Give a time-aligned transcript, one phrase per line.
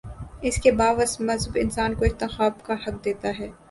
[0.41, 3.49] اس کے باوصف مذہب انسان کو انتخاب کا حق دیتا ہے۔